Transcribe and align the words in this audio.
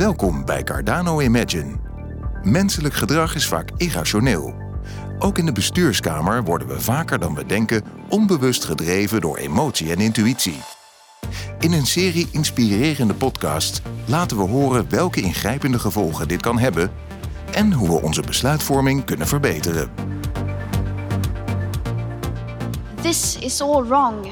Welkom 0.00 0.44
bij 0.44 0.62
Cardano 0.62 1.20
Imagine. 1.20 1.76
Menselijk 2.42 2.94
gedrag 2.94 3.34
is 3.34 3.46
vaak 3.46 3.70
irrationeel. 3.76 4.54
Ook 5.18 5.38
in 5.38 5.46
de 5.46 5.52
bestuurskamer 5.52 6.44
worden 6.44 6.68
we 6.68 6.80
vaker 6.80 7.18
dan 7.18 7.34
we 7.34 7.46
denken 7.46 7.84
onbewust 8.08 8.64
gedreven 8.64 9.20
door 9.20 9.36
emotie 9.36 9.90
en 9.90 9.98
intuïtie. 9.98 10.60
In 11.58 11.72
een 11.72 11.86
serie 11.86 12.28
inspirerende 12.32 13.14
podcasts 13.14 13.80
laten 14.04 14.36
we 14.36 14.42
horen 14.42 14.90
welke 14.90 15.20
ingrijpende 15.20 15.78
gevolgen 15.78 16.28
dit 16.28 16.42
kan 16.42 16.58
hebben 16.58 16.90
en 17.52 17.72
hoe 17.72 17.88
we 17.88 18.02
onze 18.02 18.22
besluitvorming 18.22 19.04
kunnen 19.04 19.26
verbeteren. 19.26 19.90
This 23.00 23.38
is 23.38 23.60
all 23.60 23.82
wrong. 23.82 24.26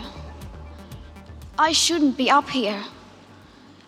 I 1.69 1.73
shouldn't 1.73 2.17
be 2.17 2.35
up 2.35 2.51
here. 2.53 2.98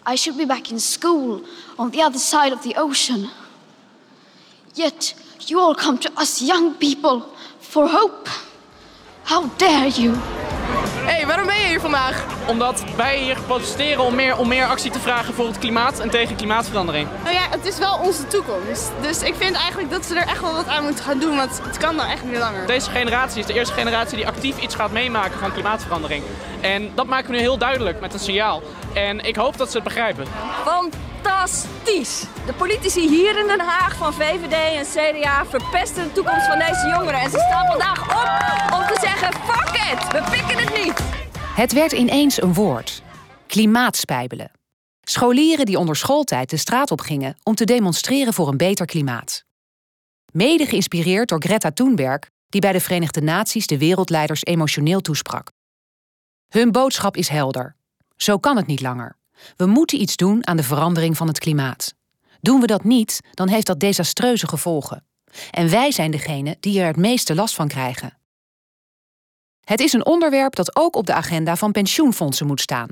I 0.04 0.14
should 0.14 0.38
be 0.38 0.44
back 0.44 0.70
in 0.70 0.78
school 0.78 1.44
on 1.78 1.90
the 1.90 2.02
other 2.02 2.18
side 2.18 2.52
of 2.52 2.62
the 2.62 2.74
ocean. 2.76 3.30
Yet 4.74 5.14
you 5.46 5.58
all 5.60 5.74
come 5.74 5.98
to 5.98 6.12
us 6.18 6.42
young 6.42 6.74
people 6.74 7.20
for 7.60 7.88
hope. 7.88 8.28
How 9.24 9.48
dare 9.48 9.88
you? 9.88 10.18
Hé, 11.10 11.16
hey, 11.16 11.26
waarom 11.26 11.46
ben 11.46 11.56
je 11.56 11.66
hier 11.66 11.80
vandaag? 11.80 12.24
Omdat 12.46 12.84
wij 12.96 13.18
hier 13.18 13.38
protesteren 13.46 14.04
om 14.04 14.14
meer, 14.14 14.36
om 14.36 14.48
meer 14.48 14.66
actie 14.66 14.90
te 14.90 14.98
vragen 14.98 15.34
voor 15.34 15.46
het 15.46 15.58
klimaat 15.58 15.98
en 15.98 16.10
tegen 16.10 16.36
klimaatverandering. 16.36 17.08
Nou 17.22 17.34
ja, 17.34 17.48
het 17.50 17.66
is 17.66 17.78
wel 17.78 17.98
onze 17.98 18.26
toekomst. 18.26 18.92
Dus 19.00 19.22
ik 19.22 19.34
vind 19.34 19.56
eigenlijk 19.56 19.90
dat 19.90 20.04
ze 20.04 20.14
er 20.14 20.26
echt 20.26 20.40
wel 20.40 20.54
wat 20.54 20.66
aan 20.66 20.84
moeten 20.84 21.04
gaan 21.04 21.18
doen, 21.18 21.36
want 21.36 21.60
het 21.62 21.76
kan 21.76 21.94
nou 21.94 22.10
echt 22.10 22.24
niet 22.24 22.36
langer. 22.36 22.66
Deze 22.66 22.90
generatie 22.90 23.40
is 23.40 23.46
de 23.46 23.52
eerste 23.52 23.74
generatie 23.74 24.16
die 24.16 24.26
actief 24.26 24.58
iets 24.58 24.74
gaat 24.74 24.90
meemaken 24.90 25.38
van 25.38 25.52
klimaatverandering. 25.52 26.24
En 26.60 26.90
dat 26.94 27.06
maken 27.06 27.30
we 27.30 27.36
nu 27.36 27.40
heel 27.40 27.58
duidelijk 27.58 28.00
met 28.00 28.14
een 28.14 28.20
signaal. 28.20 28.62
En 28.94 29.20
ik 29.20 29.36
hoop 29.36 29.56
dat 29.56 29.70
ze 29.70 29.74
het 29.74 29.84
begrijpen. 29.84 30.24
Fantastisch! 31.22 32.24
De 32.46 32.52
politici 32.52 33.08
hier 33.08 33.38
in 33.38 33.46
Den 33.46 33.60
Haag 33.60 33.96
van 33.96 34.12
VVD 34.12 34.52
en 34.52 34.84
CDA 34.84 35.46
verpesten 35.46 36.04
de 36.04 36.12
toekomst 36.12 36.46
van 36.46 36.58
deze 36.58 36.88
jongeren. 36.88 37.20
En 37.20 37.30
ze 37.30 37.38
staan 37.38 37.66
vandaag 37.66 38.02
op 38.02 38.78
om 38.80 38.94
te 38.94 39.00
zeggen, 39.00 39.32
fuck 39.32 39.92
it, 39.92 40.12
we 40.12 40.30
pikken 40.30 40.58
het 40.58 40.84
niet. 40.84 40.98
Het 41.54 41.72
werd 41.72 41.92
ineens 41.92 42.42
een 42.42 42.54
woord. 42.54 43.02
Klimaatspijbelen. 43.46 44.50
Scholieren 45.02 45.66
die 45.66 45.78
onder 45.78 45.96
schooltijd 45.96 46.50
de 46.50 46.56
straat 46.56 46.90
op 46.90 47.00
gingen 47.00 47.36
om 47.42 47.54
te 47.54 47.64
demonstreren 47.64 48.32
voor 48.32 48.48
een 48.48 48.56
beter 48.56 48.86
klimaat. 48.86 49.44
Mede 50.32 50.66
geïnspireerd 50.66 51.28
door 51.28 51.42
Greta 51.42 51.70
Thunberg, 51.70 52.20
die 52.48 52.60
bij 52.60 52.72
de 52.72 52.80
Verenigde 52.80 53.20
Naties 53.20 53.66
de 53.66 53.78
wereldleiders 53.78 54.44
emotioneel 54.44 55.00
toesprak. 55.00 55.50
Hun 56.48 56.72
boodschap 56.72 57.16
is 57.16 57.28
helder. 57.28 57.76
Zo 58.16 58.38
kan 58.38 58.56
het 58.56 58.66
niet 58.66 58.80
langer. 58.80 59.18
We 59.56 59.66
moeten 59.66 60.00
iets 60.00 60.16
doen 60.16 60.46
aan 60.46 60.56
de 60.56 60.62
verandering 60.62 61.16
van 61.16 61.26
het 61.26 61.38
klimaat. 61.38 61.94
Doen 62.40 62.60
we 62.60 62.66
dat 62.66 62.84
niet, 62.84 63.20
dan 63.30 63.48
heeft 63.48 63.66
dat 63.66 63.80
desastreuze 63.80 64.48
gevolgen. 64.48 65.04
En 65.50 65.70
wij 65.70 65.92
zijn 65.92 66.10
degene 66.10 66.56
die 66.60 66.80
er 66.80 66.86
het 66.86 66.96
meeste 66.96 67.34
last 67.34 67.54
van 67.54 67.68
krijgen. 67.68 68.18
Het 69.64 69.80
is 69.80 69.92
een 69.92 70.06
onderwerp 70.06 70.54
dat 70.54 70.76
ook 70.76 70.96
op 70.96 71.06
de 71.06 71.14
agenda 71.14 71.56
van 71.56 71.72
pensioenfondsen 71.72 72.46
moet 72.46 72.60
staan. 72.60 72.88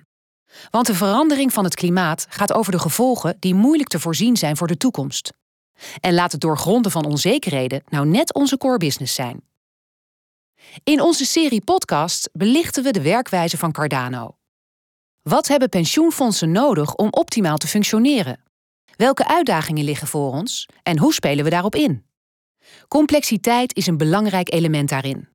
Want 0.70 0.86
de 0.86 0.94
verandering 0.94 1.52
van 1.52 1.64
het 1.64 1.74
klimaat 1.74 2.26
gaat 2.28 2.52
over 2.52 2.72
de 2.72 2.78
gevolgen 2.78 3.36
die 3.38 3.54
moeilijk 3.54 3.88
te 3.88 4.00
voorzien 4.00 4.36
zijn 4.36 4.56
voor 4.56 4.66
de 4.66 4.76
toekomst. 4.76 5.32
En 6.00 6.14
laat 6.14 6.32
het 6.32 6.40
doorgronden 6.40 6.90
van 6.90 7.04
onzekerheden 7.04 7.82
nou 7.88 8.06
net 8.06 8.34
onze 8.34 8.56
core 8.56 8.76
business 8.76 9.14
zijn. 9.14 9.40
In 10.84 11.00
onze 11.00 11.24
serie 11.24 11.64
podcast 11.64 12.30
belichten 12.32 12.82
we 12.82 12.90
de 12.90 13.02
werkwijze 13.02 13.56
van 13.56 13.72
Cardano. 13.72 14.37
Wat 15.28 15.48
hebben 15.48 15.68
pensioenfondsen 15.68 16.52
nodig 16.52 16.94
om 16.94 17.08
optimaal 17.10 17.56
te 17.56 17.66
functioneren? 17.66 18.40
Welke 18.96 19.26
uitdagingen 19.26 19.84
liggen 19.84 20.06
voor 20.06 20.32
ons 20.32 20.68
en 20.82 20.98
hoe 20.98 21.14
spelen 21.14 21.44
we 21.44 21.50
daarop 21.50 21.74
in? 21.74 22.04
Complexiteit 22.88 23.76
is 23.76 23.86
een 23.86 23.96
belangrijk 23.96 24.52
element 24.52 24.88
daarin. 24.88 25.28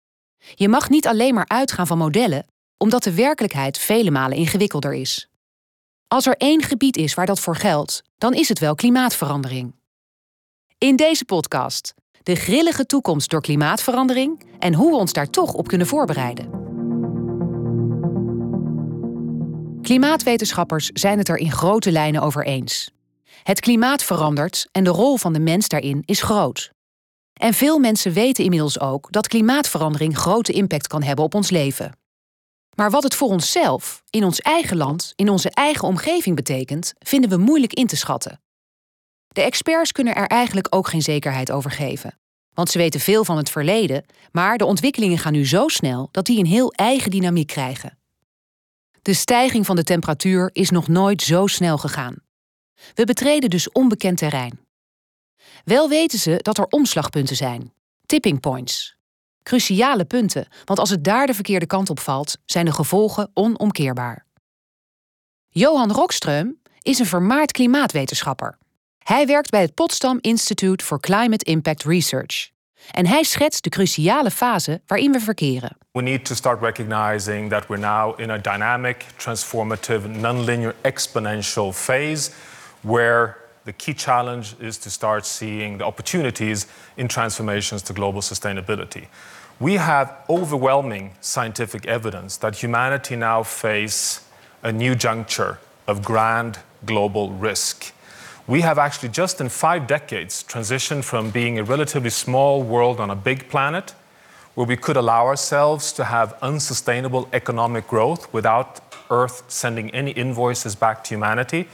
Je 0.56 0.70
mag 0.70 0.90
niet 0.90 1.08
alleen 1.08 1.34
maar 1.34 1.48
uitgaan 1.48 1.88
van 1.88 1.98
modellen, 1.98 2.46
omdat 2.78 3.04
de 3.04 3.14
werkelijkheid 3.14 3.78
vele 3.78 4.12
malen 4.12 4.38
ingewikkelder 4.38 4.94
is. 4.94 5.30
Als 6.08 6.26
er 6.26 6.38
één 6.38 6.62
gebied 6.62 6.98
is 6.98 7.14
waar 7.14 7.26
dat 7.26 7.40
voor 7.40 7.56
geldt, 7.56 8.04
dan 8.18 8.34
is 8.34 8.50
het 8.50 8.60
wel 8.60 8.76
klimaatverandering. 8.76 9.76
In 10.78 10.96
deze 10.96 11.26
podcast 11.26 11.94
de 12.24 12.36
grillige 12.36 12.86
toekomst 12.86 13.30
door 13.30 13.42
klimaatverandering 13.42 14.46
en 14.60 14.74
hoe 14.74 14.90
we 14.90 14.98
ons 14.98 15.14
daar 15.14 15.30
toch 15.30 15.54
op 15.54 15.68
kunnen 15.68 15.88
voorbereiden. 15.88 16.63
Klimaatwetenschappers 19.84 20.88
zijn 20.88 21.18
het 21.18 21.30
er 21.30 21.38
in 21.38 21.52
grote 21.52 21.92
lijnen 21.92 22.22
over 22.22 22.46
eens. 22.46 22.92
Het 23.44 23.60
klimaat 23.60 24.04
verandert 24.04 24.68
en 24.72 24.84
de 24.84 24.90
rol 24.90 25.18
van 25.18 25.34
de 25.34 25.40
mens 25.40 25.68
daarin 25.68 26.04
is 26.06 26.22
groot. 26.22 26.72
En 27.34 27.54
veel 27.54 27.80
mensen 27.80 28.14
weten 28.14 28.44
inmiddels 28.44 28.80
ook 28.80 29.12
dat 29.12 29.28
klimaatverandering 29.28 30.18
grote 30.18 30.52
impact 30.52 30.88
kan 30.88 31.04
hebben 31.04 31.26
op 31.26 31.34
ons 31.34 31.50
leven. 31.50 31.98
Maar 32.76 32.92
wat 32.92 33.04
het 33.04 33.16
voor 33.16 33.28
onszelf, 33.30 34.04
in 34.10 34.24
ons 34.24 34.40
eigen 34.40 34.78
land, 34.78 35.14
in 35.16 35.30
onze 35.30 35.50
eigen 35.50 35.88
omgeving 35.88 36.36
betekent, 36.36 36.94
vinden 37.00 37.30
we 37.30 37.38
moeilijk 37.38 37.74
in 37.74 37.88
te 37.88 37.96
schatten. 37.96 38.42
De 39.28 39.42
experts 39.42 39.92
kunnen 39.92 40.16
er 40.16 40.28
eigenlijk 40.28 40.68
ook 40.70 40.88
geen 40.88 41.02
zekerheid 41.02 41.52
over 41.52 41.72
geven. 41.72 42.20
Want 42.54 42.70
ze 42.70 42.78
weten 42.78 43.00
veel 43.00 43.26
van 43.26 43.38
het 43.38 43.50
verleden, 43.50 44.06
maar 44.32 44.58
de 44.58 44.66
ontwikkelingen 44.66 45.18
gaan 45.18 45.34
nu 45.34 45.48
zo 45.48 45.68
snel 45.68 46.10
dat 46.12 46.26
die 46.26 46.40
een 46.40 46.46
heel 46.46 46.72
eigen 46.72 47.12
dynamiek 47.12 47.48
krijgen. 47.48 47.98
De 49.04 49.14
stijging 49.14 49.66
van 49.66 49.76
de 49.76 49.84
temperatuur 49.84 50.50
is 50.54 50.70
nog 50.70 50.88
nooit 50.88 51.22
zo 51.22 51.48
snel 51.48 51.78
gegaan. 51.78 52.16
We 52.94 53.06
betreden 53.06 53.50
dus 53.50 53.72
onbekend 53.72 54.18
terrein. 54.18 54.60
Wel 55.64 55.90
weten 55.90 56.20
ze 56.20 56.40
dat 56.42 56.58
er 56.58 56.66
omslagpunten 56.66 57.36
zijn, 57.36 57.74
tipping 58.06 58.40
points. 58.40 58.96
Cruciale 59.42 60.06
punten, 60.06 60.48
want 60.66 60.80
als 60.80 60.90
het 60.90 61.04
daar 61.04 61.28
de 61.28 61.34
verkeerde 61.34 61.66
kant 61.66 61.90
op 61.90 62.00
valt, 62.00 62.38
zijn 62.46 62.66
de 62.66 62.74
gevolgen 62.74 63.32
onomkeerbaar. 63.34 64.26
Johan 65.50 65.92
Rockström 65.92 66.62
is 66.82 67.00
een 67.00 67.06
vermaard 67.06 67.52
klimaatwetenschapper. 67.52 68.58
Hij 68.98 69.26
werkt 69.28 69.50
bij 69.50 69.62
het 69.62 69.74
Potsdam 69.74 70.18
Institute 70.22 70.86
for 70.86 71.00
Climate 71.00 71.46
Impact 71.46 71.84
Research. 71.84 72.52
En 72.92 73.08
hij 73.08 73.24
schetst 73.24 73.64
de 73.64 73.70
cruciale 73.70 74.32
fase 74.32 74.82
waarin 74.86 75.12
we 75.12 75.20
verkeren. 75.20 75.78
We 75.96 76.02
need 76.02 76.26
to 76.26 76.36
start 76.36 76.60
recognizing 76.60 77.50
that 77.50 77.70
we're 77.70 77.78
now 77.78 78.14
in 78.14 78.32
a 78.32 78.40
dynamic, 78.40 79.06
transformative, 79.20 80.02
nonlinear, 80.12 80.74
exponential 80.84 81.72
phase 81.72 82.34
where 82.82 83.38
the 83.66 83.74
key 83.74 83.94
challenge 83.94 84.56
is 84.60 84.80
to 84.80 84.90
start 84.90 85.24
seeing 85.24 85.78
the 85.78 85.86
opportunities 85.86 86.66
in 86.98 87.08
transformations 87.08 87.84
to 87.84 87.94
global 87.94 88.22
sustainability. 88.22 89.06
We 89.60 89.76
have 89.76 90.18
overwhelming 90.32 91.12
scientific 91.22 91.86
evidence 91.86 92.38
that 92.38 92.56
humanity 92.56 93.16
now 93.16 93.44
face 93.44 94.26
a 94.64 94.72
new 94.72 94.96
juncture 94.96 95.60
of 95.86 96.02
grand 96.02 96.58
global 96.88 97.34
risk. 97.34 97.94
We 98.48 98.62
have 98.62 98.80
actually 98.80 99.10
just 99.10 99.40
in 99.40 99.50
five 99.50 99.86
decades 99.86 100.44
transitioned 100.44 101.04
from 101.04 101.30
being 101.30 101.60
a 101.60 101.64
relatively 101.64 102.10
small 102.10 102.64
world 102.64 103.00
on 103.00 103.12
a 103.12 103.16
big 103.16 103.48
planet, 103.48 103.94
where 104.56 104.68
we 104.68 104.78
could 104.78 104.98
allow 104.98 105.26
ourselves 105.26 105.92
to 105.94 106.04
have 106.04 106.36
unsustainable 106.42 107.28
economic 107.34 107.88
growth 107.88 108.32
without 108.34 108.80
Earth 109.10 109.44
sending 109.48 109.90
any 109.92 110.12
invoices 110.12 110.76
back 110.76 111.04
to 111.04 111.10
humanity, 111.16 111.68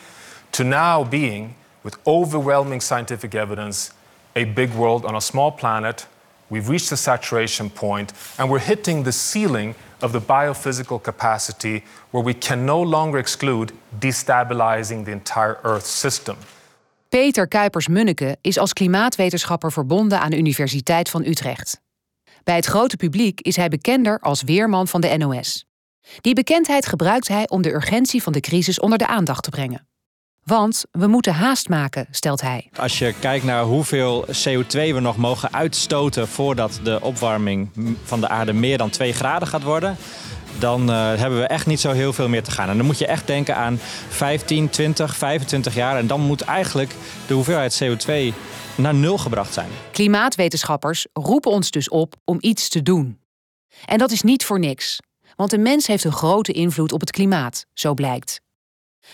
to 0.51 0.63
now 0.63 1.03
being, 1.03 1.55
with 1.83 1.97
overwhelming 2.05 2.81
scientific 2.81 3.35
evidence, 3.35 3.91
a 4.35 4.45
big 4.45 4.73
world 4.73 5.05
on 5.05 5.15
a 5.15 5.21
small 5.21 5.51
planet. 5.51 6.07
We've 6.49 6.69
reached 6.69 6.89
the 6.89 6.97
saturation 6.97 7.69
point, 7.69 8.13
and 8.37 8.49
we're 8.49 8.65
hitting 8.65 9.03
the 9.03 9.11
ceiling 9.11 9.75
of 10.01 10.11
the 10.11 10.21
biophysical 10.21 11.01
capacity 11.01 11.83
where 12.11 12.23
we 12.23 12.33
can 12.33 12.65
no 12.65 12.81
longer 12.81 13.19
exclude 13.19 13.71
destabilizing 13.99 15.05
the 15.05 15.11
entire 15.11 15.59
Earth 15.63 15.85
system. 15.85 16.37
Peter 17.09 17.47
Kuipers-Munneke 17.47 18.37
is 18.41 18.57
als 18.57 18.73
klimaatwetenschapper 18.73 19.71
verbonden 19.71 20.19
aan 20.19 20.29
de 20.29 20.37
Universiteit 20.37 21.09
van 21.09 21.25
Utrecht. 21.25 21.79
Bij 22.49 22.57
het 22.57 22.67
grote 22.67 22.97
publiek 22.97 23.41
is 23.41 23.55
hij 23.55 23.69
bekender 23.69 24.19
als 24.19 24.41
weerman 24.41 24.87
van 24.87 25.01
de 25.01 25.17
NOS. 25.17 25.65
Die 26.21 26.33
bekendheid 26.33 26.85
gebruikt 26.85 27.27
hij 27.27 27.49
om 27.49 27.61
de 27.61 27.73
urgentie 27.73 28.23
van 28.23 28.33
de 28.33 28.39
crisis 28.39 28.79
onder 28.79 28.97
de 28.97 29.07
aandacht 29.07 29.43
te 29.43 29.49
brengen. 29.49 29.87
Want 30.43 30.85
we 30.91 31.07
moeten 31.07 31.33
haast 31.33 31.69
maken, 31.69 32.07
stelt 32.11 32.41
hij. 32.41 32.69
Als 32.75 32.99
je 32.99 33.13
kijkt 33.19 33.45
naar 33.45 33.63
hoeveel 33.63 34.25
CO2 34.25 34.71
we 34.71 34.99
nog 34.99 35.17
mogen 35.17 35.53
uitstoten 35.53 36.27
voordat 36.27 36.79
de 36.83 37.01
opwarming 37.01 37.69
van 38.03 38.21
de 38.21 38.27
aarde 38.27 38.53
meer 38.53 38.77
dan 38.77 38.89
2 38.89 39.13
graden 39.13 39.47
gaat 39.47 39.63
worden, 39.63 39.97
dan 40.59 40.89
uh, 40.89 40.95
hebben 41.15 41.39
we 41.39 41.47
echt 41.47 41.65
niet 41.65 41.79
zo 41.79 41.91
heel 41.91 42.13
veel 42.13 42.29
meer 42.29 42.43
te 42.43 42.51
gaan. 42.51 42.69
En 42.69 42.77
dan 42.77 42.85
moet 42.85 42.99
je 42.99 43.07
echt 43.07 43.27
denken 43.27 43.55
aan 43.55 43.79
15, 44.09 44.69
20, 44.69 45.15
25 45.15 45.75
jaar. 45.75 45.97
En 45.97 46.07
dan 46.07 46.21
moet 46.21 46.41
eigenlijk 46.41 46.91
de 47.27 47.33
hoeveelheid 47.33 47.83
CO2 47.83 48.33
naar 48.79 48.93
nul 48.93 49.17
gebracht 49.17 49.53
zijn. 49.53 49.69
Klimaatwetenschappers 49.91 51.07
roepen 51.13 51.51
ons 51.51 51.71
dus 51.71 51.89
op 51.89 52.15
om 52.25 52.37
iets 52.39 52.69
te 52.69 52.81
doen. 52.81 53.19
En 53.85 53.97
dat 53.97 54.11
is 54.11 54.21
niet 54.21 54.45
voor 54.45 54.59
niks. 54.59 54.99
Want 55.35 55.51
de 55.51 55.57
mens 55.57 55.87
heeft 55.87 56.03
een 56.03 56.11
grote 56.11 56.51
invloed 56.51 56.91
op 56.91 56.99
het 56.99 57.11
klimaat, 57.11 57.65
zo 57.73 57.93
blijkt. 57.93 58.41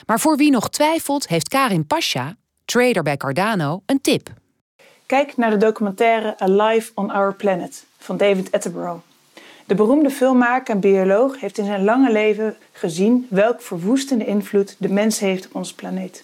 Maar 0.06 0.20
voor 0.20 0.38
wie 0.38 0.52
nog 0.52 0.70
twijfelt, 0.70 1.28
heeft 1.28 1.48
Karin 1.48 1.88
Pasha, 1.88 2.36
trader 2.66 3.04
bij 3.04 3.18
Cardano, 3.18 3.82
een 3.86 4.02
tip. 4.02 4.30
Kijk 5.06 5.38
naar 5.38 5.50
de 5.50 5.58
documentaire 5.58 6.40
Alive 6.40 6.92
on 6.96 7.12
Our 7.12 7.34
Planet 7.34 7.86
van 7.98 8.18
David 8.18 8.52
Attenborough. 8.52 9.02
De 9.66 9.76
beroemde 9.76 10.10
filmmaker 10.10 10.74
en 10.74 10.80
bioloog 10.80 11.40
heeft 11.40 11.58
in 11.58 11.66
zijn 11.66 11.84
lange 11.84 12.12
leven 12.12 12.56
gezien 12.72 13.28
welk 13.30 13.62
verwoestende 13.62 14.26
invloed 14.26 14.76
de 14.80 14.90
mens 14.90 15.20
heeft 15.20 15.46
op 15.46 15.56
onze 15.56 15.76
planeet. 15.76 16.24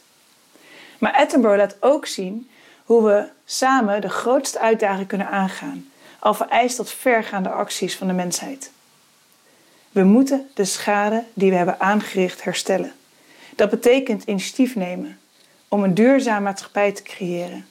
Maar 1.00 1.14
Attenborough 1.14 1.60
laat 1.60 1.78
ook 1.80 2.06
zien 2.06 2.50
hoe 2.92 3.04
we 3.04 3.26
samen 3.46 4.02
de 4.02 4.10
grootste 4.10 4.60
uitdaging 4.60 5.08
kunnen 5.08 5.28
aangaan, 5.28 5.92
al 6.20 6.34
vereist 6.34 6.78
dat 6.78 6.92
vergaande 6.92 7.50
acties 7.50 7.96
van 7.96 8.08
de 8.08 8.14
mensheid. 8.14 8.72
We 9.92 10.04
moeten 10.04 10.50
de 10.54 10.66
schade 10.66 11.24
die 11.34 11.50
we 11.50 11.56
hebben 11.56 11.80
aangericht 11.80 12.44
herstellen. 12.44 12.92
Dat 13.56 13.70
betekent 13.70 14.24
initiatief 14.24 14.76
nemen 14.76 15.20
om 15.68 15.84
een 15.84 15.94
duurzame 15.94 16.42
maatschappij 16.42 16.92
te 16.92 17.04
creëren. 17.04 17.66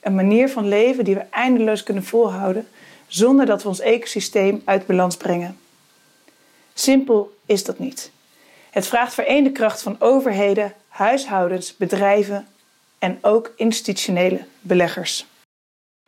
Een 0.00 0.14
manier 0.14 0.48
van 0.48 0.68
leven 0.68 1.04
die 1.04 1.14
we 1.14 1.24
eindeloos 1.30 1.82
kunnen 1.82 2.04
volhouden 2.04 2.68
zonder 3.06 3.46
dat 3.46 3.62
we 3.62 3.68
ons 3.68 3.80
ecosysteem 3.80 4.62
uit 4.64 4.86
balans 4.86 5.16
brengen. 5.16 5.58
Simpel 6.74 7.36
is 7.46 7.64
dat 7.64 7.78
niet. 7.78 8.10
Het 8.70 8.86
vraagt 8.86 9.14
vereende 9.14 9.52
kracht 9.52 9.82
van 9.82 9.96
overheden, 9.98 10.72
huishoudens, 10.88 11.76
bedrijven 11.76 12.46
en 13.06 13.18
ook 13.20 13.52
institutionele 13.56 14.46
beleggers. 14.60 15.26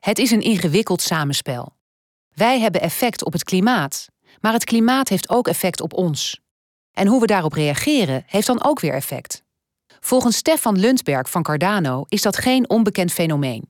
Het 0.00 0.18
is 0.18 0.30
een 0.30 0.40
ingewikkeld 0.40 1.02
samenspel. 1.02 1.72
Wij 2.34 2.60
hebben 2.60 2.80
effect 2.80 3.24
op 3.24 3.32
het 3.32 3.44
klimaat, 3.44 4.08
maar 4.40 4.52
het 4.52 4.64
klimaat 4.64 5.08
heeft 5.08 5.28
ook 5.28 5.48
effect 5.48 5.80
op 5.80 5.92
ons. 5.92 6.40
En 6.92 7.06
hoe 7.06 7.20
we 7.20 7.26
daarop 7.26 7.52
reageren, 7.52 8.24
heeft 8.26 8.46
dan 8.46 8.64
ook 8.64 8.80
weer 8.80 8.94
effect. 8.94 9.42
Volgens 10.00 10.36
Stefan 10.36 10.78
Lundberg 10.78 11.30
van 11.30 11.42
Cardano 11.42 12.04
is 12.08 12.22
dat 12.22 12.36
geen 12.36 12.70
onbekend 12.70 13.12
fenomeen. 13.12 13.68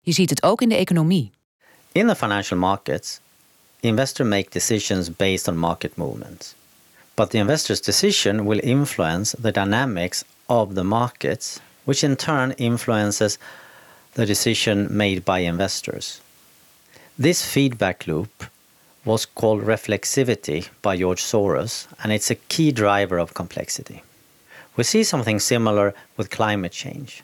Je 0.00 0.12
ziet 0.12 0.30
het 0.30 0.42
ook 0.42 0.60
in 0.60 0.68
de 0.68 0.76
economie. 0.76 1.30
In 1.92 2.06
the 2.06 2.16
financial 2.16 2.58
markets, 2.58 3.20
investors 3.80 4.28
make 4.28 4.50
decisions 4.50 5.16
based 5.16 5.48
on 5.48 5.58
market 5.58 5.96
movements. 5.96 6.54
But 7.14 7.30
the 7.30 7.38
investor's 7.38 7.80
decision 7.80 8.46
will 8.46 8.60
influence 8.60 9.36
the 9.42 9.50
dynamics 9.50 10.24
of 10.46 10.74
the 10.74 10.82
markets, 10.82 11.60
which 11.88 12.04
in 12.04 12.14
turn 12.14 12.50
influences 12.58 13.38
the 14.12 14.26
decision 14.26 14.94
made 14.94 15.24
by 15.24 15.38
investors. 15.38 16.20
This 17.18 17.42
feedback 17.42 18.06
loop 18.06 18.44
was 19.06 19.24
called 19.24 19.62
reflexivity 19.62 20.68
by 20.82 20.98
George 20.98 21.22
Soros, 21.22 21.86
and 22.02 22.12
it's 22.12 22.30
a 22.30 22.42
key 22.52 22.72
driver 22.72 23.16
of 23.16 23.32
complexity. 23.32 24.02
We 24.76 24.84
see 24.84 25.02
something 25.02 25.40
similar 25.40 25.94
with 26.18 26.28
climate 26.28 26.72
change. 26.72 27.22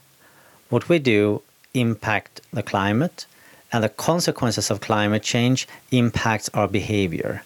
What 0.70 0.88
we 0.88 0.98
do 0.98 1.42
impact 1.74 2.40
the 2.50 2.62
climate, 2.62 3.26
and 3.70 3.84
the 3.84 3.90
consequences 3.90 4.70
of 4.70 4.80
climate 4.80 5.22
change 5.22 5.68
impact 5.90 6.48
our 6.54 6.68
behavior, 6.68 7.42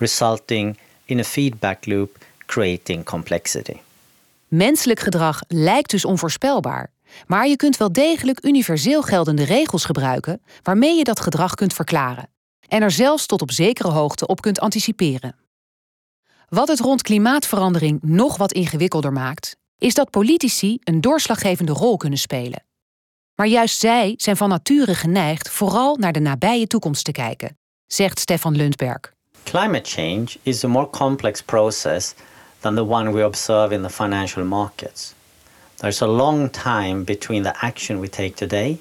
resulting 0.00 0.76
in 1.06 1.20
a 1.20 1.30
feedback 1.36 1.86
loop 1.86 2.18
creating 2.48 3.04
complexity. 3.04 3.80
Menselijk 4.48 5.00
gedrag 5.00 5.40
lijkt 5.48 5.90
dus 5.90 6.04
onvoorspelbaar, 6.04 6.92
maar 7.26 7.48
je 7.48 7.56
kunt 7.56 7.76
wel 7.76 7.92
degelijk 7.92 8.44
universeel 8.44 9.02
geldende 9.02 9.44
regels 9.44 9.84
gebruiken 9.84 10.42
waarmee 10.62 10.96
je 10.96 11.04
dat 11.04 11.20
gedrag 11.20 11.54
kunt 11.54 11.72
verklaren 11.72 12.28
en 12.68 12.82
er 12.82 12.90
zelfs 12.90 13.26
tot 13.26 13.42
op 13.42 13.50
zekere 13.50 13.88
hoogte 13.88 14.26
op 14.26 14.40
kunt 14.40 14.60
anticiperen. 14.60 15.36
Wat 16.48 16.68
het 16.68 16.80
rond 16.80 17.02
klimaatverandering 17.02 17.98
nog 18.02 18.36
wat 18.36 18.52
ingewikkelder 18.52 19.12
maakt, 19.12 19.56
is 19.78 19.94
dat 19.94 20.10
politici 20.10 20.78
een 20.84 21.00
doorslaggevende 21.00 21.72
rol 21.72 21.96
kunnen 21.96 22.18
spelen. 22.18 22.64
Maar 23.34 23.46
juist 23.46 23.78
zij 23.78 24.14
zijn 24.16 24.36
van 24.36 24.48
nature 24.48 24.94
geneigd 24.94 25.50
vooral 25.50 25.96
naar 25.96 26.12
de 26.12 26.20
nabije 26.20 26.66
toekomst 26.66 27.04
te 27.04 27.12
kijken, 27.12 27.58
zegt 27.86 28.18
Stefan 28.18 28.56
Lundberg. 28.56 29.00
Climate 29.42 29.90
change 29.90 30.26
is 30.42 30.64
a 30.64 30.68
more 30.68 30.90
complex 30.90 31.42
process 31.42 32.14
than 32.62 32.74
the 32.74 32.84
one 32.84 33.12
we 33.12 33.22
observe 33.22 33.72
in 33.72 33.82
the 33.82 33.88
financial 33.88 34.44
markets. 34.44 35.14
There's 35.78 36.00
a 36.00 36.08
long 36.08 36.50
time 36.50 37.04
between 37.04 37.44
the 37.44 37.64
action 37.64 38.00
we 38.00 38.08
take 38.08 38.34
today 38.36 38.78